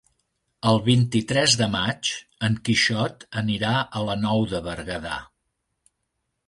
[0.69, 2.11] El vint-i-tres de maig
[2.49, 5.19] en Quixot anirà a la Nou de Berguedà.